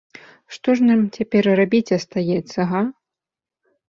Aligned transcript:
Што 0.55 0.69
ж 0.77 0.85
нам 0.89 1.03
цяпер 1.17 1.43
рабіць 1.59 1.95
астаецца, 1.97 2.65
га? 2.73 2.81